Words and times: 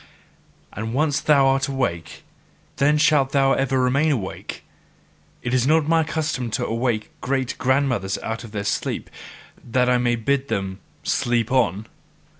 And 0.73 0.95
once 0.95 1.19
thou 1.21 1.45
art 1.45 1.67
awake, 1.67 2.23
then 2.77 2.97
shalt 2.97 3.33
thou 3.33 3.53
ever 3.53 3.79
remain 3.79 4.11
awake. 4.11 4.63
It 5.43 5.53
is 5.53 5.67
not 5.67 5.87
MY 5.87 6.05
custom 6.05 6.49
to 6.57 6.65
awake 6.65 7.11
great 7.21 7.55
grandmothers 7.59 8.17
out 8.23 8.43
of 8.43 8.51
their 8.51 8.63
sleep 8.63 9.11
that 9.63 9.91
I 9.91 9.99
may 9.99 10.15
bid 10.15 10.47
them 10.47 10.79
sleep 11.03 11.51
on! 11.51 11.85